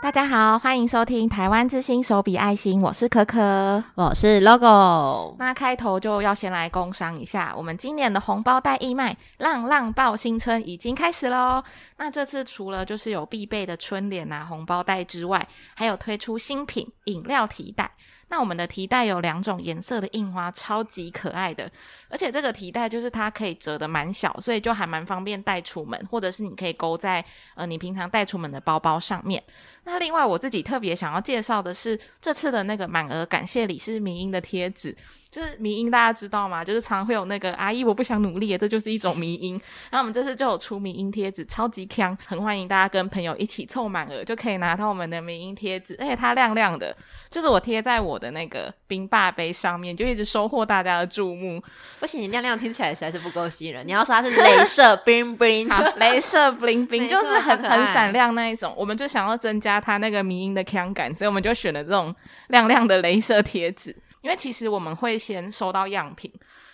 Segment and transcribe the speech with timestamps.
[0.00, 5.34] 大家好，欢迎收听台湾之星手笔爱心，我是可可，我是 Logo。
[5.40, 11.62] 那开头就要先来工商一下，我们今年的红包袋义卖“浪浪报新春”已经开始喽。
[11.96, 17.90] 那这次除了就是有必备的春联啊、红包袋之外，还有推出新品饮料提袋。
[18.28, 21.70] 那我们的提袋有两种颜色的印花，超级可爱的。
[22.08, 29.42] 而且这个提袋就是它可以折得蛮小，所以就还蛮方便带出门，或者是你可以勾在呃你平常带出门的包包上面。
[29.84, 34.96] 那另外我自己特别想要介绍的是这次的那个满额感谢礼是迷音的贴纸。
[35.30, 36.64] 就是迷音，大家知道吗？
[36.64, 39.60] 就是常会有那个阿姨，我不想努力，这就是一种迷音。
[39.90, 46.96] 然后我们这次就有出迷音贴纸，超级强，很欢迎大家跟朋友一起凑满额，就可以拿到我们的迷音贴纸，而且它亮亮的，
[47.30, 51.62] 就是我贴在我的那个冰霸杯上面，就一直收获大家的注目。
[52.00, 53.86] 不行，你亮亮听起来实在是不够吸引人。
[53.86, 58.72] 你要说它是镭射 bling bling，好，镭射 bling bling 就是很很闪亮那一种。
[58.76, 62.14] 我们就想要增加它那个迷音的腔感，所以我们就选了这种
[62.48, 63.96] 亮亮的镭射贴纸。
[64.22, 66.32] 因为其实我们会先收到样品，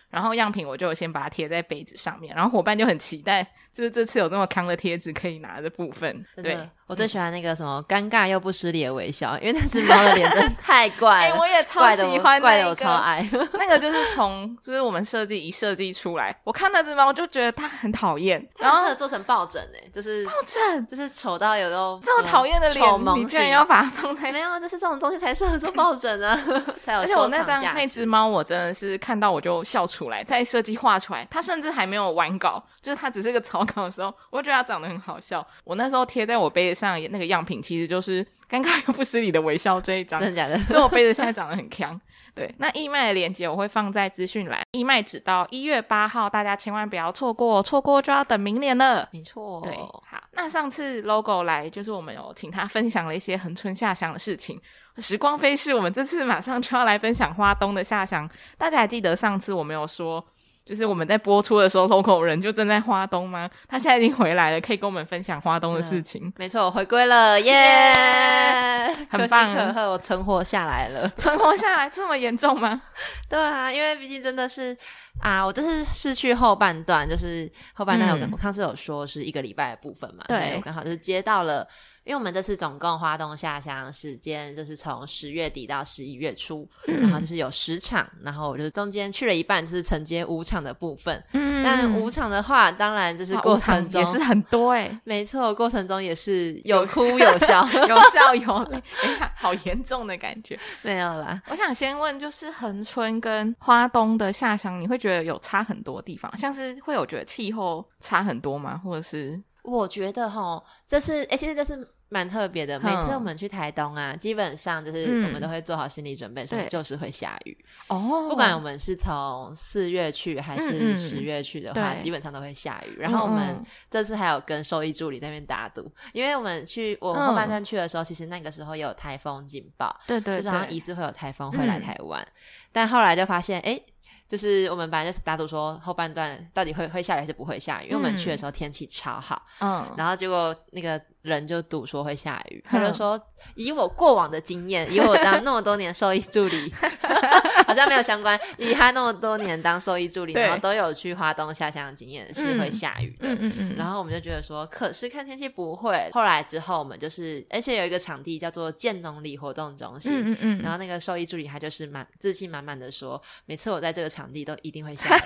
[0.09, 6.57] 然后样品我就先把它贴在杯子上面，然后伙伴就很期待，就是这次有这么康的贴纸可以拿的部分，对。
[6.87, 11.17] 我最喜欢那个什么尴尬又不失礼的微笑，因为那只猫的脸真的太怪了。
[11.25, 13.27] 哎、欸，我也超喜欢那个，怪的我超爱。
[13.55, 26.39] 那个就是从就是我们设计一设计出来，我看那只猫就觉得它很讨厌，然后适合做成抱枕哎，就是抱枕，就是丑到有都这么讨厌的脸，你居然要把它放在没有，就是这种东西才适合做抱枕啊，
[26.85, 27.01] 才有。
[27.01, 35.45] 而且我那张那只猫，我真的是看到我就笑出来，在设计画出来，它甚至还没有完稿，就是它只是个草稿的时候，我觉得他长得很好笑。
[35.65, 37.55] 我那时候贴在我杯子上那个样品。
[37.65, 40.59] 其实就是尴尬又不失礼的微笑这一张，真的假的？
[40.65, 41.99] 所以我杯子现在长得很强。
[42.35, 44.61] 对，那义卖的链接我会放在资讯栏。
[44.73, 49.09] 义卖只到一月八号，大家千万不要错过，错过就要等明年了。
[49.13, 50.23] 没错，对，好。
[50.33, 54.61] 那上次 Logo 来，就是我们有请他分享了一些恒春下乡的事情。
[54.99, 58.29] 时光飞逝，我们这次马上就要来分享花东的下乡。
[58.59, 60.23] 大家还记得上次我们有说？
[60.65, 63.51] 就是我们在播出的时候，local 人就正在花东吗？
[63.69, 66.23] 他现在已经回来了，可以跟我们分享花东的事情。
[66.25, 69.07] 嗯、没错，我回归了，耶、yeah!
[69.11, 69.55] 很棒！
[69.55, 72.81] 可可我存活下来了，存活下来这么严重吗？
[73.29, 74.75] 对啊，因为毕竟真的是
[75.21, 81.67] 啊，我这是失去后半段，就是后半段有跟、嗯、我上次有说是一个礼拜的部分嘛，对，我刚好就是接到了。
[82.05, 91.25] 因为我们这次总共花东下乡时间就是从十月底到十一月初，嗯、然后就是有十场，然后我就中间去了一半，就是承接五场的部分。
[91.33, 100.59] 嗯，但五场的话，当然就是过程中也是很多诶， 没错，过程中也是有哭有 笑，有 笑有泪，哎呀，好严重的感觉。
[100.83, 106.31] 没有啦，我想先问，就是恒春跟花东的下乡，你会觉得有差很多地方？
[106.37, 108.77] 像是会有觉得气候差很多吗？
[108.77, 109.43] 或者是？
[109.63, 112.79] 我觉得哈，这是诶，其实这是蛮特别的。
[112.79, 117.65] 每次我们去台东啊，基本上就是我们都会做好心理准备，说就是会下雨。
[117.89, 122.97] 哦，不管我们是从四月去还是十月去的话，基本上都会下雨。
[123.01, 123.61] 然后我们
[123.91, 132.25] 这次还有跟兽医助理在那边打赌，因为我们去我们后半段去的时候，其实那个时候也有台风警报，对对，就是好像疑似会有台风会来台湾，
[132.71, 133.81] 但后来就发现哎。
[134.27, 141.01] 就是我们本来就是打赌说后半段到底会会下雨还是不会下雨，因为我们去的时候天气超好，嗯，然后结果那个。
[141.25, 143.19] 人就赌说会下雨，他就说
[143.55, 146.71] 以我过往的经验，以我当那么多年兽医助理，
[147.67, 148.39] 好像没有相关。
[148.59, 153.29] 以他那么多年当兽医助理，然后都有去花东下乡的经验，是会下雨的。
[153.29, 153.75] 嗯嗯嗯。
[153.75, 156.11] 然后我们就觉得说，可是看天气不会。
[156.13, 160.13] 后来之后，我们就是，而且有一个场地叫做建农里活动中心。
[160.27, 160.63] 嗯嗯。
[160.63, 165.21] 然后那个兽医助理他就是满自信满满的说，每次我在这个场地都一定会下雨。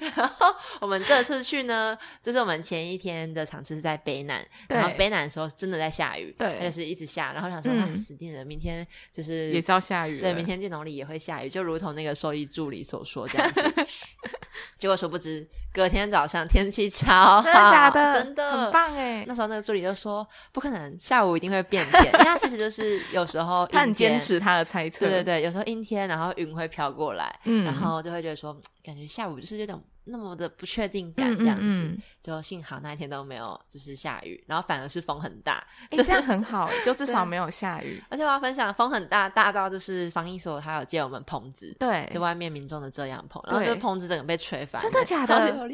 [0.14, 5.29] 然后我们这次去呢，就是我们前一天的场次是在北南，然后北南。
[5.30, 13.62] 说真的在下雨，对，就是一直下，然后想说、嗯、啊，死定了，明天就是也是要下雨，对，明天建农里也会下雨，就如同那个兽医助理所说这样子。
[14.76, 18.22] 结果殊不知，隔天早上天气超好，真的假的？
[18.22, 18.50] 真的。
[18.64, 19.24] 很棒哎！
[19.26, 29.78] 那时候那个助理就说，不可能，下午一定会变天， 因为他其实就是有时候 他很坚持他的猜测，对对对，有时候阴天，然后云会飘过来，嗯，然后就会觉得说，感觉下午就是有点。
[30.04, 38.02] 那么的不确定感，这样子，嗯嗯嗯，就幸好那一天都没有，就是下雨，然后反而是风很大，就是，这样很好， 就至少没有下雨。
[38.08, 45.34] 而且我要分享，风很大，大到就是防疫所他有借我们棚子，对，就外面民众的遮阳棚，然后就棚子整个被吹翻，真的假的？
[45.54, 45.68] 好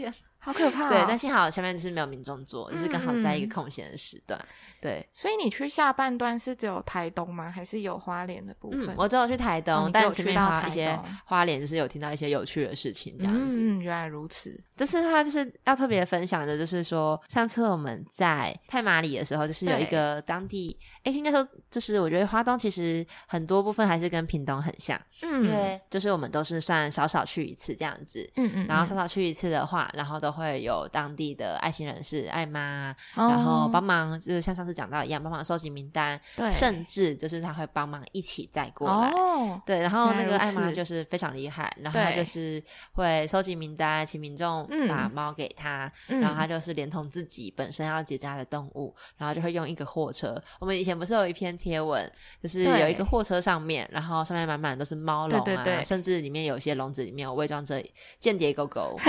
[0.52, 0.88] 可怕、哦。
[0.90, 4.38] 对，但幸好下面就是没有民众坐，就是刚好在一个空闲的时段。
[4.80, 7.50] 对，所以你去下半段是只有台东吗？
[7.50, 8.88] 还是有花莲的部分？
[8.88, 13.58] 嗯、我只有去台东，哦、但前面还有一些花莲，就是有听到一些有趣的事情，这样子。
[13.60, 14.58] 嗯，原来如此。
[14.76, 42.62] 这次的话就是要特别分享的，就是说上次我们在太麻里的时候，就是有一个当地，哎，应该说就是我觉得花东其实很多部分还是跟屏东很像，嗯，因为就是我们都是算少少去一次这样子，嗯嗯，然后少少去一次的话，然后都会有当地的爱心人士、爱妈，哦、然后帮忙，就是像上次讲到一样，帮忙收集名单，对，甚至就是他会帮忙一起再过来，哦，对，然后那个爱妈就是非常厉害，然后他就是
[42.92, 50.40] 会收集名单，请民众把猫给他，嗯、然后他就是连同自己本身要结扎的动物，然后就会用一个货车。
[50.60, 52.10] 我们以前不是有一篇贴文，
[52.42, 57.82] 就是有一个货车上面，然后上面满满都是猫笼啊，对对对，甚至里面有些笼子里面有伪装着
[58.18, 58.98] 间谍狗狗。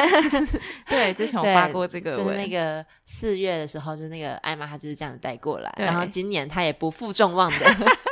[0.87, 7.65] 对，之前我发过这个，就是那个四月的时候，就是那个艾玛她就是这样带过来，然后今年她也不负众望的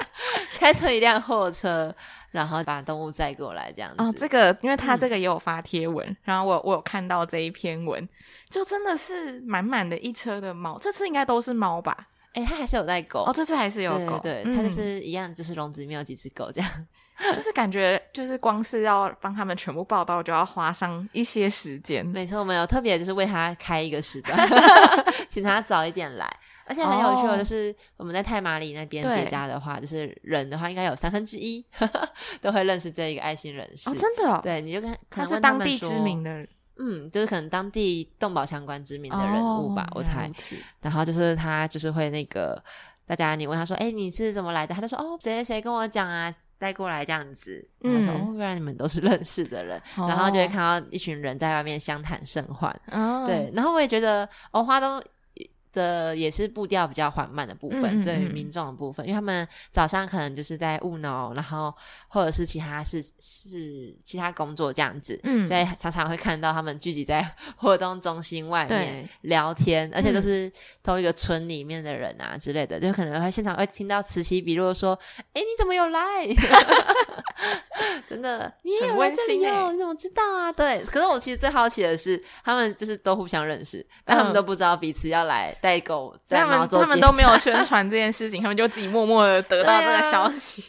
[0.57, 1.95] 开车一辆货车。
[2.31, 4.03] 然后把动物载过来，这样子。
[4.03, 8.05] 哦，这个，因为他这个也有发贴文，嗯、然后我我有看到这一篇文，
[8.49, 10.77] 就真的是满满的一车的猫。
[10.77, 12.09] 这次应该都是猫吧？
[12.33, 13.23] 哎，他还是有带狗。
[13.25, 14.19] 哦，这次还是有狗。
[14.19, 16.69] 对，他、嗯、就是一样，就是笼子里面有几只狗这样。
[17.33, 22.05] 就是感觉，就是光是要帮他们全部报道，就要花上一些时间。
[22.05, 24.37] 没错，我们有特别就是为他开一个时段，
[25.29, 26.29] 请他早一点来。
[26.67, 31.63] 而且很有趣的就是我们在太马里那边结扎的话，就是人的话，应该有三分之一
[32.41, 33.87] 都会认识这一个爱心人士。
[33.87, 34.41] 哦，真的哦？
[34.43, 40.29] 对，你就跟可能他是当地知名的人，嗯，就是可能当地动保相关知名的人物吧，我猜。
[40.81, 42.59] 然后就是他就是会那个
[43.05, 52.73] 大家，你问他说：“哎，你是怎么来的？”他就说：“哦，谁谁谁跟我讲啊，带过来这样子。”他说：“哦，原来你们都是认识的人。”然后就会看到一群人在外面相谈甚欢。
[53.25, 55.01] 对，然后我也觉得哦，花东。
[55.75, 61.71] 的也是步调比较缓慢的部分，对于民众的部分，因为他们早上可能就是在务农，然后
[62.07, 67.23] 或者是其他是是其他工作这样子，嗯，所以常常会看到他们聚集在
[67.57, 70.51] 活动中心外面聊天，而且都是
[70.81, 74.97] 同一个村里面的人啊之类的，嗯、就可能会现场会听到此起彼落说
[75.33, 75.99] ：“哎，你怎么有来？”
[78.09, 79.71] 真的，你也有来这里哦？
[79.71, 80.51] 你怎么知道啊？
[80.51, 85.53] 对，可是我其实最好奇的是，他们就是都互相认识，但他们都不知道彼此要来。
[85.65, 90.63] 带狗，他们他们都没有宣传这件事情，他们就自己默默的得到这个消息，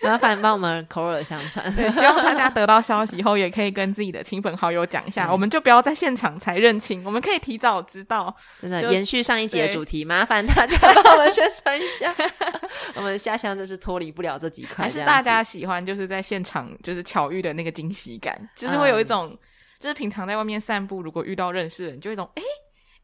[0.00, 1.70] 麻烦帮我们口耳相传。
[1.70, 8.34] 希望大家得到消息以后，也可以跟自己的亲朋好友讲一下，嗯、我们就不要在现场才认亲，我们可以提早知道。
[8.60, 12.12] 真的，延续上一集的主题，麻烦大家帮我们宣传一下。
[12.96, 19.38] 我们下乡真是脱离不了这几块，还是大家喜欢就是在现场就是巧遇的那个惊喜感，就是会有一种，嗯、
[19.78, 22.42] 就是平常在外面散步，如果遇到认识的人，就一种哎。
[22.42, 22.48] 诶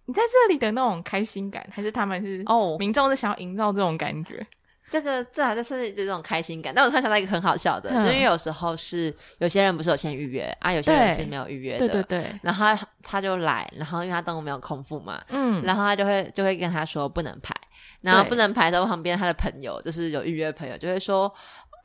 [0.07, 2.77] 你在这里的那种开心感，还是他们是哦？
[2.79, 4.47] 民众是想要营造这种感觉，哦、
[4.89, 6.73] 这个这还是这种开心感。
[6.75, 12.41] 但我突然想到一个很好笑的，嗯、就因为有时候是有些人不是有先预约啊，有些人是没有预约的，对对对。
[12.43, 17.53] 然后他他就来，然后因为他动物没有空腹嘛，嗯，然后他就会就会跟他说不能排，
[18.01, 21.33] 然后不能排的旁边他的朋友就是有预约的朋友就会说。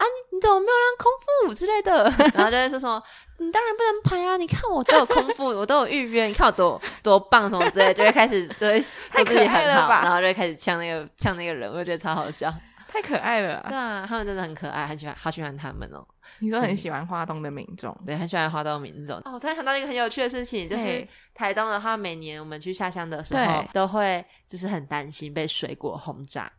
[0.02, 1.12] 啊，你你怎么没有让空
[1.48, 2.04] 腹之类的？
[2.34, 3.02] 然后就会说什么，
[3.38, 4.36] 你当然不能排啊！
[4.36, 12.52] 你看我都有空腹，我都有预约，你看我多 多棒什么之类，就会开始就会说自己很好，然后就会开始呛那个呛那个人，我就觉得超好笑，
[12.88, 13.64] 太可爱了。
[13.70, 16.04] 对啊，他们真的很可爱，很喜欢，好喜欢他们哦。
[16.40, 19.18] 你说很喜欢花东的民众，对，很喜欢花东的民众。
[19.20, 26.52] 哦，我突然想到一个很有趣的事情，就是台东的话，每年我们去下乡的时候，都会就是很担心被水果轰炸。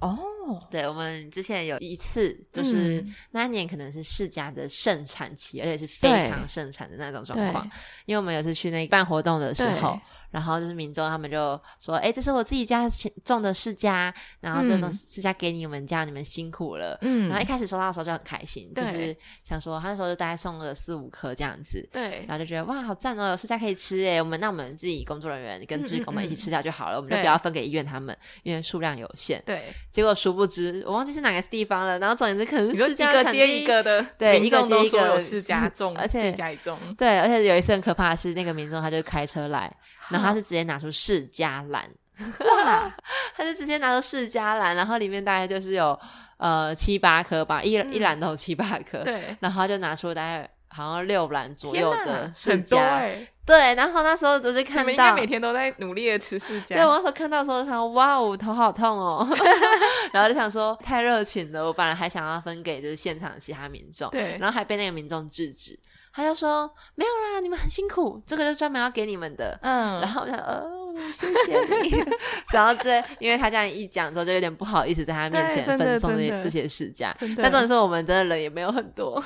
[0.00, 7.64] 哦，对，我们之前有一次，就是那一年可能是世家的盛产期，而且是非常盛产的那种状况。
[8.06, 9.98] 因为我们有次去那办活动的时候。
[10.30, 12.88] 然后就是民众，他们就说：“哎，这是我自己家
[13.24, 29.42] 种的世家，然后这东西世家给你们家，你们辛苦了。”嗯，然后一开始收到的时候就很开心，就是想说他那时候就大概送了四五颗这样子，对，然后就觉得哇，好赞哦，有世家可以吃哎，我们那我们自己工作人员跟志工们一起吃掉就好了，我们就不要分给医院他们，因为数量有限。
[29.44, 39.70] 对，结果殊不知我忘记是哪个地方了，然后总之可能是一个接一个的，对，一个接一个释迦种，而且加一种，对，而且有一次很可怕的是，那个民众他就开车来。
[40.10, 42.92] 然后他是直接拿出释迦篮， 哇！
[43.36, 45.96] 他就直接拿出释迦篮，然后里面大概就是有
[46.36, 49.04] 呃七八颗吧，一、嗯、一篮都有七八颗。
[49.04, 53.74] 对，然后他就拿出大概好像六篮左右的世家，欸、对。
[53.74, 56.76] 然后那时候就是看到，应该每天都在努力的吃世家。
[56.76, 59.26] 对，我那时候看到的时候想，哇哦，头好痛哦。
[60.12, 65.78] 然后就想说，太热情了，我本来还想要分给就是现场的其他民众，对，然后还被那个民众制止。
[66.12, 69.56] 他就说没有啦，你们很辛苦，这个就专门要给你们的。
[69.62, 72.04] 嗯，然后我就哦，谢谢你。
[72.52, 77.14] 然后这，因为他这样一讲之后，就有点不好意思在他面前分送这些这些世家。
[77.36, 79.22] 但重点是我们真的人也没有很多。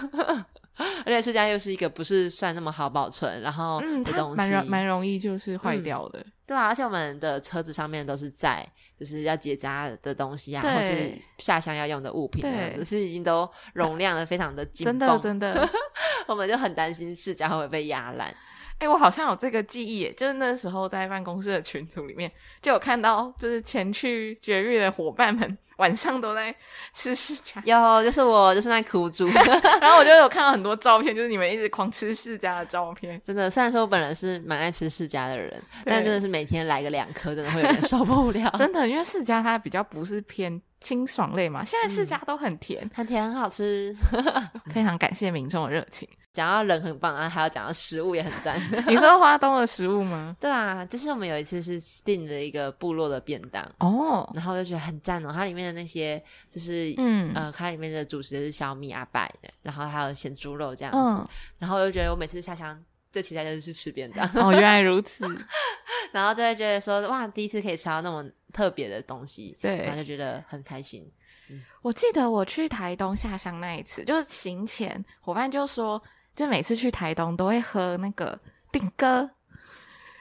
[1.07, 6.67] 而且世家又是一个不是算那么好保存，然后的东西，蛮、容、蛮容易就是坏掉的、嗯，对啊。
[6.67, 8.67] 而且我们的车子上面都是在，
[8.99, 15.69] 就是要结扎的东西啊，或是下乡要用的物品、啊，可是已经都容量的非常的紧绷，真的真的，
[16.27, 18.35] 我们就很担心世家会被压烂。
[18.79, 22.29] 哎、欸，我好像有这个记忆耶，就是那时候在办公室的群组里面
[22.61, 26.55] 就有看到，就是前去绝育的伙伴们晚上都在
[26.93, 27.61] 吃释迦。
[27.65, 29.27] 有，就是我，就是那苦主。
[29.81, 33.21] 然后我就有看到很多照片，就是你们一直狂吃释迦的照片。
[33.25, 38.51] 真的，虽然说我本人是蛮爱吃释迦的人，但真的是每天来个两颗，真的会有点受不了。
[38.59, 43.97] 真的，因为释迦它比较不是偏清爽类嘛，现在四家都很甜，嗯、很甜，很好吃。
[44.71, 46.07] 非常感谢民众的热情。
[46.31, 48.61] 讲到人很棒，然后还要讲到食物也很赞。
[48.87, 50.37] 你说花东的食物吗？
[50.43, 55.31] 对啊，就是我们有一次是订了一个部落的便当哦，然后我就觉得很赞哦。
[55.33, 61.23] 它里面的那些就是嗯呃，它里面的主食是小米阿拜的，然后还有咸猪肉这样子。
[61.23, 61.27] 嗯、
[61.59, 62.77] 然后我就觉得我每次下乡
[63.15, 64.29] 最期待就是去吃便当。
[64.35, 65.25] 哦，原来如此。
[66.13, 71.09] 然后就会觉得说哇，第一次可以吃到那么特别的东西，对，然后就觉得很开心。
[71.49, 76.03] 嗯、我记得我去台东下乡那一次，就是行前伙伴就说。
[76.35, 78.37] 就每次去台东都会喝那个
[78.73, 79.31] 丁哥，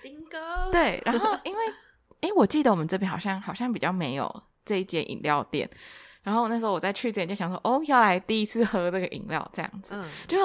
[0.03, 1.63] 丁哥对，然后因为
[2.21, 5.67] 诶我记得我们这边好像好像比较没有这一间饮料店，
[6.23, 10.37] 然后那时候我在去之前就想说，哦，要来第一次喝这个饮料这样子，嗯，就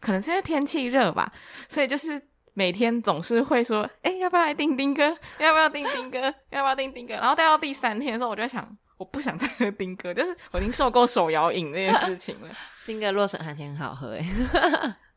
[0.00, 1.30] 可能是因为天气热吧，
[1.68, 2.20] 所以就是
[2.54, 5.04] 每天总是会说，诶要不要来丁丁哥？
[5.38, 6.20] 要不要丁丁哥？
[6.50, 7.14] 要不要丁丁哥？
[7.14, 8.66] 然后待到第三天的时候，我就在想，
[8.96, 12.48] 我不想再喝丁哥，就是我已经受够手摇饮这件事情了。
[12.86, 14.24] 丁哥洛神还挺好喝诶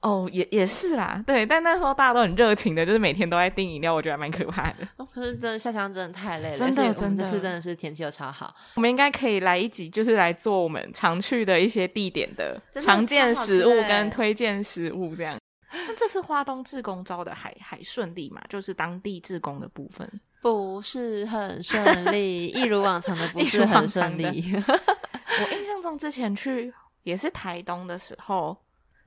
[0.01, 4.87] 哦，也也是啦，对，但那时候大家都很热情的，就是每天都在订饮料，我觉得还蛮可怕的。
[4.95, 8.55] 哦，可是真的下乡真的太累了，真的真的是真的是天气又超好。
[8.75, 15.37] 我们应该可以来一集，就是来做我们常去的一些地点的常见食物跟推荐食物这样。
[15.69, 18.41] 那这次花东志工招的还还顺利嘛？
[18.47, 20.09] 就是当地志工的部分
[20.41, 24.23] 不是很顺利，一如往常的不 是很顺利。
[24.55, 28.55] 我印象中之前去也是台东的时候。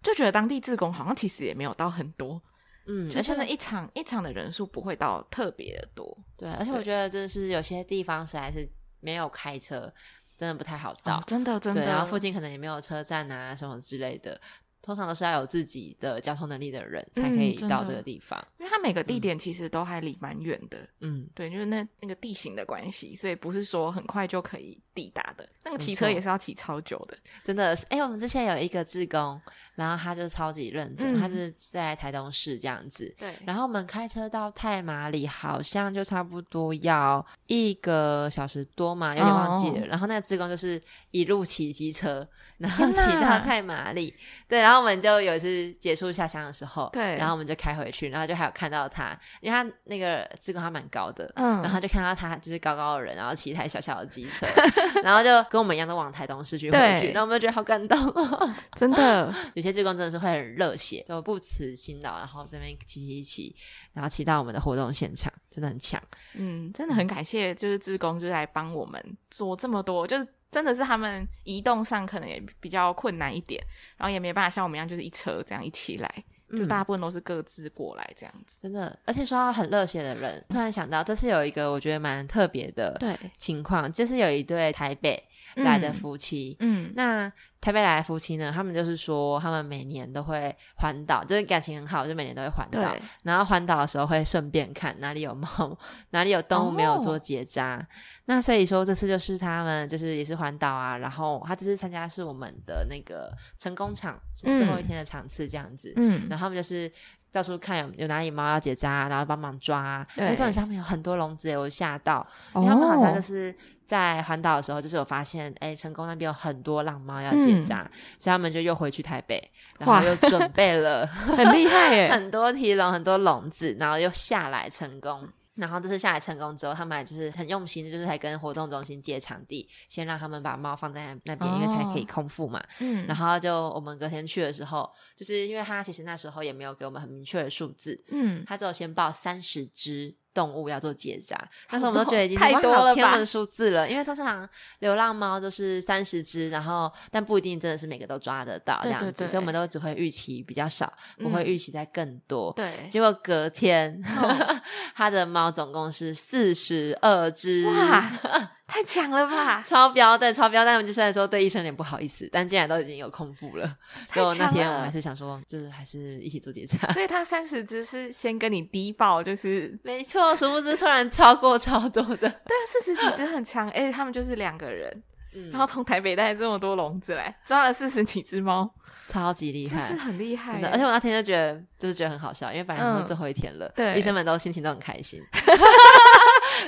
[0.02, 2.42] 就觉得当地自工好像其实也没有到很多，
[2.87, 8.68] 嗯，而且呢，一场一场的人数不会到特别的多，对，而且我觉得真的是有些地方实在是
[9.00, 9.92] 没有开车，
[10.37, 14.40] 真的不太好到，哦、真的真的，然后附近可能也没有车站啊什么之类的。
[14.83, 20.79] 通常都是要有自己的交通能力的人才可以到这个地方，嗯、因为它每个地点其实都还离蛮远的。
[21.01, 25.49] 嗯，对，就是那那个地形的关系，所以不是说很快就可以抵达的。
[25.62, 27.73] 那个骑车也是要骑超久的，真的。
[27.91, 29.41] 哎、欸，我们之前有一个志工，
[29.77, 33.15] 然后他就超级认真，嗯、他是在台东市这样子。
[33.17, 39.85] 对，然后我们开车到太麻里，好像就差不多要一个小时多嘛，有点忘记了。
[39.85, 40.81] 哦、然后那个志工就是
[41.12, 42.27] 一路骑机车，
[42.59, 44.12] 然后骑到太麻里，
[44.49, 44.72] 对，然后。
[44.73, 54.47] 然后我们就有一次结束下乡的时候，对，然后我们就开回去，然后就还有看到他，因为他那个志工他蛮高的，嗯，然后就看到他就是高高的人，然后骑一台小小的机车，
[55.05, 63.55] 然后就跟我们一样都往台东市区回去，然后我们就觉得好感动哦，真的， 有些志工真的是会很热血，就不辞辛劳，然后这边骑骑骑，
[63.93, 66.00] 然后骑到我们的活动现场，真的很强，
[66.38, 70.26] 嗯，真的很感谢，就是志工就来帮我们做这么多，就是。
[70.52, 73.61] 真的是他们移动上可能也比较困难一点，
[73.97, 78.61] 然后也没办法像我们一样，就是一车这样一起来，嗯、就大部分都是各自过来这样子。
[78.62, 85.21] 真的，而且说到很热血的人，突然想到这是有一个我觉得蛮特别的对情况，就是有一对台北
[85.57, 87.33] 来的夫妻，嗯，嗯那。
[87.63, 92.93] 台北来的夫妻呢，他们就是说，他们每年都会环岛，就是感情很好，就每年都会环岛。
[93.23, 95.79] 然后环岛的时候会顺便看哪里有猫，
[96.11, 97.77] 哪里有动物没有做结扎。
[97.77, 97.87] 哦、
[98.25, 105.93] 那所以说这次就是他们就是也是环岛啊，然后他这次参加是我们的那个成功场、嗯、最后一天的场次这样子。
[105.95, 106.91] 嗯，然后他们就是
[107.31, 110.05] 到处看有有哪里猫要结扎，然后帮忙抓。
[110.17, 113.55] 对，那重点上面有很多笼子，我吓到，因为他们好像就是。
[113.93, 119.39] 在环岛的时候，就是有发现，哎，成功那边有很多浪猫要结扎，嗯、所以他们就又回去台北，
[119.79, 125.29] 然后又准备了 很厉害耶， 很多提笼，很多笼子，然后又下来成功。
[125.55, 132.65] 然后这次下来成功之后，他们还就是很用心，就是还跟活动中心借场地，先让他们把猫放在那边，哦、因为才可以空腹嘛。
[132.79, 133.05] 嗯。
[133.07, 140.17] 然后就我们隔天去的时候，就是因为他其实那时候也没有给我们很明确的数字，嗯，他只有先报三十只。
[140.35, 141.37] 动物要做结扎，
[141.69, 144.49] 但是我们都觉得已经 太多了，天文数字了，因为通常
[144.81, 152.53] 流浪猫都是三十只，然后但不一定真的是每个都抓得到这样子，对对对，所以我们都只会预期比较少，不会预期在更多。
[152.57, 154.61] 嗯、对，结果隔天， 哦、
[154.95, 157.67] 他的猫总共是四十二只。
[157.67, 158.11] 哇
[158.73, 159.61] 太强了吧！
[159.67, 160.64] 超标，对，超标。
[160.64, 163.76] 但我们就虽然说对医生有点不好意思，但既然都已经有空腹了，
[164.11, 166.91] 就那天我们还是想说，就是还是一起做检查。
[166.95, 172.17] 所以他三十只是先跟你低报，就是没错，殊不知突然超过超多的。
[172.17, 175.02] 对啊，四十几只很强，而且他们就是两个人，
[175.35, 178.73] 嗯、然后从台北带这么多笼子来抓了四十几只猫，
[179.07, 180.55] 超级厉害，是很厉害。
[180.55, 185.23] 真的，而且我那天就觉得，就是觉得很好笑，因为反正是最后一天了，嗯、对，医生们都心情都很开心。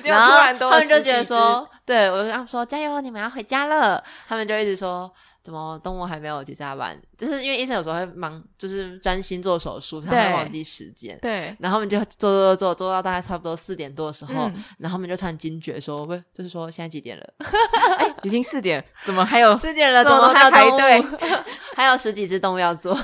[0.03, 4.03] 然后他们就觉得说，对，我就跟他们说加油，你们要回家了。
[4.29, 5.11] 他们就一直说，
[5.43, 6.99] 怎么动物还没有结扎完？
[7.17, 11.19] 就是因为医生有时候会忙，就是专心做手术，他会忘记时间。
[11.21, 17.25] 对，然后我们就做做做做做到大概差不多四点多的时候，嗯、然后他们就突然惊觉说，不，就是说现在几点了？
[17.99, 20.03] 哎，已经四点，怎么还有四点了？
[20.03, 21.03] 怎么还有排队？
[21.77, 22.97] 还有十几只动物要做。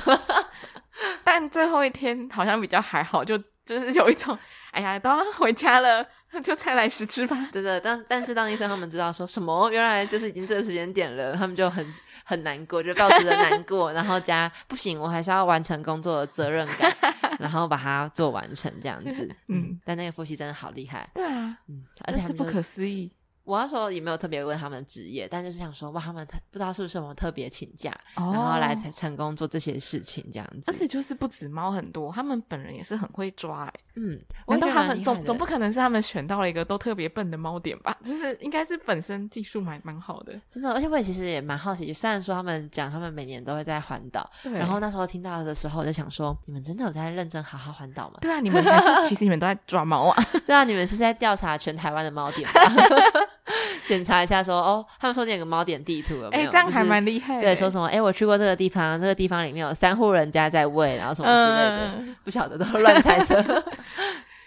[1.25, 4.37] 但最后一天好像比较还好，就就是有一种，
[4.73, 6.04] 哎呀，都要回家了。
[6.32, 7.49] 那 就再来十只吧。
[7.52, 11.84] 对的，但但是当医生他们知道说什么，原来就是已经这个时间点了，他们就很
[12.25, 16.92] 很难过，就抱持着难过，然后加不行，我还是要完成工作的责任感，
[17.38, 19.28] 然后把它做完成这样子。
[19.49, 21.10] 嗯，但那个夫妻真的好厉害。
[21.14, 23.10] 对啊，嗯，而且是不可思议。
[23.42, 30.64] 我那时候也没有特别问他们的职业，但就是想说，哇，他们特不知道是不是我们特别请假，哦、然后来成功做这些事情这样子。
[30.66, 33.80] 而且就是不止猫很多，他们本人也是很会抓、欸。
[34.02, 37.95] 嗯，难道他们总总不可能是他们选到了一个都特别笨的猫点吧？
[38.02, 40.73] 就是应该是本身技术蛮蛮好的，真的。
[40.73, 48.14] 而且我也其实也蛮好奇，就虽然说他们讲他们每年都会在环岛，然后那时候听到的时候，我就想说，你们真的有在认真好好环岛吗？
[48.23, 50.25] 对啊，你们还是其实你们都在抓猫啊？
[50.47, 52.61] 对啊，你们是在调查全台湾的猫点吧？
[53.87, 56.42] 检查一下说，说哦，他们说你有个猫点地图有没有？
[56.42, 57.40] 哎、欸，这样还蛮厉害、欸。
[57.40, 57.87] 对，说什么？
[57.88, 63.42] 哎、欸，我去过这个地方，这个地方里面有三户人家在喂，然后什么之类的，嗯、不晓得都乱猜测。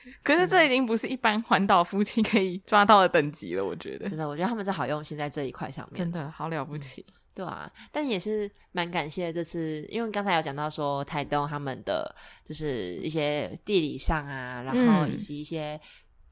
[0.23, 4.07] 可是这已经不是一般环岛夫妻可以抓到的等级了，我觉得。
[4.07, 7.05] 真的，我觉得他们是好用心在这一块上面，真的好了不起。
[7.07, 15.79] 嗯、对啊，但也是蛮感谢这次，因为刚才有讲到说台东他们的就是一些地理上啊，然后以及一些。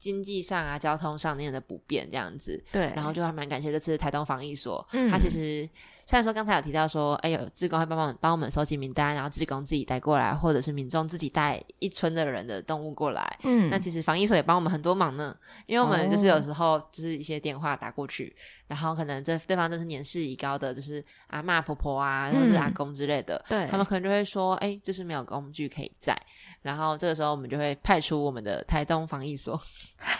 [0.02, 5.64] 经济上啊，交通上面的不便这样子，对，然后就还蛮感谢这次台东防疫所，嗯，他其实
[6.12, 15.34] 虽然说刚才有提到说，哎呦，志工会帮忙帮我们收集名单，然后志工自己带过来，或者是民众自己带一村的人的动物过来，嗯，那其实防疫所也帮我们很多忙呢，
[15.64, 26.14] 因为我们就是有时候就是一些电话打过去，哦、然后可能这对方就是年事已高的，就是阿妈婆婆啊，或者是阿公之类的，嗯、对，他们可能就会说，哎，就是没有工具可以载。
[26.60, 29.60] 然后这个时候，我们就会派出我们的台东防疫所，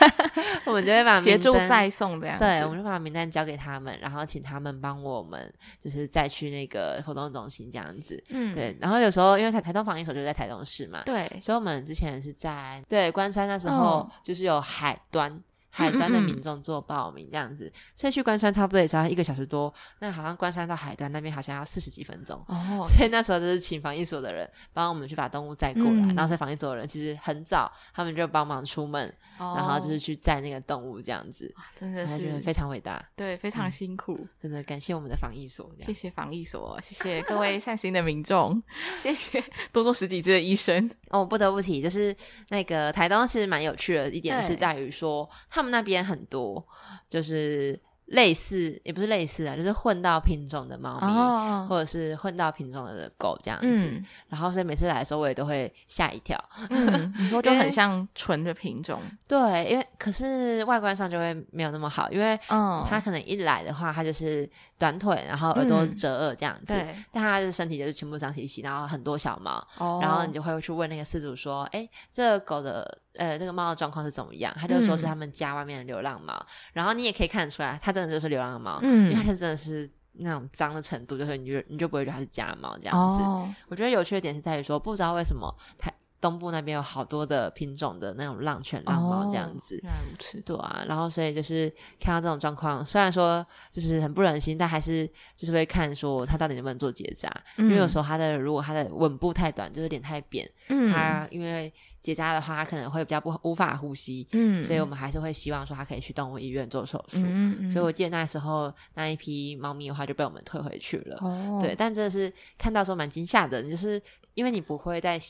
[0.67, 2.37] 我们就会把协助载送这样。
[2.37, 8.23] 对，我们就把名单交给他们，然后请他们帮我们，就是再去那个活动中心这样子。
[8.31, 8.77] 嗯，对。
[8.81, 15.43] 然后有时候，因为台台东防疫所就在台东市嘛，对，所以我们之前是在对关山那时候，就是有海端。
[15.75, 19.73] 海端的民众做报名这样子，嗯嗯，所以去关山差不多也是要一个小时多。
[20.01, 22.39] 那好像关山到海端那边好像要四十几分钟。
[22.47, 29.09] 哦，所以那时候就是请防疫所的人帮我们去把动物载过来，嗯、然后在防疫所的人其实很早，他们就帮忙出门，
[29.39, 31.53] 哦、然后就是去载那个动物这样子。
[31.81, 38.63] 真的是非常伟大，对，非常辛苦，嗯，真的感谢我们的防疫所，谢谢防疫所，谢谢各位善心的民众，
[39.01, 40.91] 谢谢多做十几只的医生。
[41.09, 42.15] 哦，不得不提，就是
[42.49, 46.67] 那个台东其实蛮有趣的一点是在于说他他们那边很多，
[47.09, 47.79] 就是。
[48.07, 51.69] 类似也不是类似啊，就是混到品种的猫咪，oh.
[51.69, 53.87] 或者是混到品种的狗这样子。
[53.87, 56.39] 嗯、然后所以每次来的时候，我也都会吓一跳。
[56.69, 66.75] 嗯、 你说就很像纯的品种，对，因为可是外观上就会没有那么好，因为它可能一来的话，它就是短腿，然后耳朵是折耳这样子，
[67.13, 70.03] 但它的身体就是全部脏兮兮，然后很多小毛，oh.
[70.03, 74.51] 然后你就会去问那个饲主说：“哎，这个狗的。”呃，这个猫的状况是怎么样？
[74.59, 83.55] 他就说是他们家外面的流浪猫，嗯、然后你也可以看得出来，它真的就是流浪猫，嗯，因为它真的是那种脏的程度，就是你就你就不会觉得它是家猫这样子。
[83.69, 85.93] 我觉得有趣的点是在于说，不知道为什么它。
[86.23, 95.05] 东部那边有好多的品种的那种浪犬、浪猫这样子，哦、对啊，然后所以就是看到这种状况，虽然说就是很不忍心，但还是
[95.35, 114.01] 就是会看说它到底能不能做结扎，嗯、因为有时候它的如果它的吻部太短，就是脸太扁，嗯，它因为结扎的话，它可能会比较不无法呼吸，嗯，所以我们还是会希望说它可以去动物医院做手术，嗯嗯，所以我记得那时候那一批猫咪的话就被我们退回去了，哦，对，但真的是看到说蛮惊吓的，就是
[114.35, 115.21] 因为你不会在。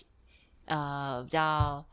[0.67, 1.85] 呃，比较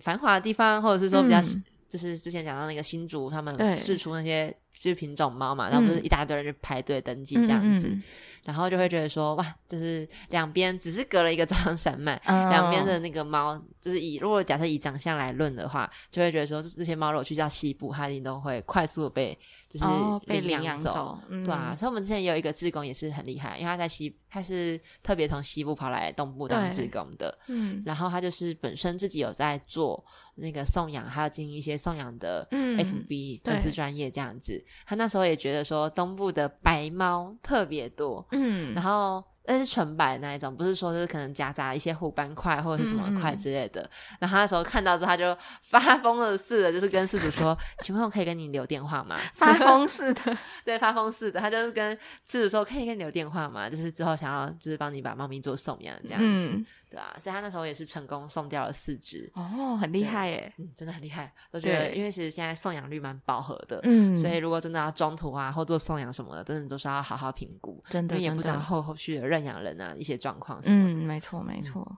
[0.00, 7.86] 繁华的地方，或者是说比较、嗯、就是之前讲到那个新竹，他们试出那些就是品种猫嘛，然后不是一大堆人去排队登记这样子。
[7.88, 8.02] 嗯嗯嗯
[8.42, 12.70] 然后就会觉得说，哇，就是两边只是隔了一个中央山脉，两、oh.
[12.70, 19.38] 边的那个猫，就是以如果假设以长相来论的话，就会觉得说，这些猫如果去到西部，它一定都会快速的被
[19.68, 19.84] 就是
[20.26, 21.76] 被领养走，对啊。
[21.76, 30.02] 所以我们之前有一个志工也是很厉害，因为他在西，他是特别从西部跑来东部当志工的，嗯，然后他就是本身自己有在做
[30.36, 34.64] 那个送养，还有经营一些送养的 FB 粉丝专业这样子。
[34.86, 38.26] 他那时候也觉得说，东部的白猫特别多。
[38.32, 43.80] 嗯，然后那是纯白的那一种，不是说就是可能夹杂一些虎斑块或者是什么块之类的。
[43.82, 51.96] 嗯、然后他那时候看到之后，他就发疯了似的，就是跟饲主说：“请问我可以跟你留电话吗？” 发疯似的，对，发疯似的，他就是跟
[52.28, 56.26] 饲主说：“可以跟你留电话吗？”就是之后想要就是帮你把猫咪做送养这样子。
[56.26, 61.32] 嗯对啊，所以他那时候也是成功送掉了四只哦，很厉害耶，嗯，真的很厉害。
[61.52, 70.60] 我觉得，因为其实现在送养率蛮饱和的，嗯，所以如果真的要中途啊或做送养什么的，真的都是要好好评估，真的，因为也不知道后后续的认养人啊一些状况。
[70.64, 71.86] 嗯，没错没错。
[71.88, 71.96] 嗯、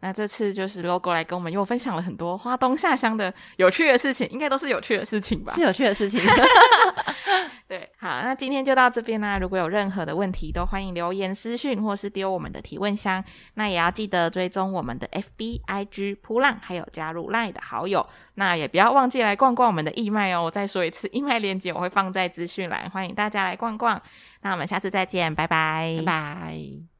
[0.00, 5.52] 那这次就是 Logo 来跟我们又分享了很多花东下乡的有趣的事情，应该都是有趣的事情吧？
[5.54, 6.20] 是有趣的事情。
[7.66, 9.38] 对，好，那今天就到这边啦。
[9.38, 13.24] 如果有任何的问题，都欢迎留言私讯或是丢我们的提问箱。
[13.54, 18.06] 那也要记得追踪我们的 FB、IG、扑浪，还有加入 LINE 的好友。
[18.34, 20.44] 那也不要忘记来逛逛我们的义卖哦。
[20.44, 24.00] 我再说一次，义卖链接我会放在资讯栏，欢迎大家来逛逛。
[24.42, 26.93] 那我们下次再见，拜拜，拜拜。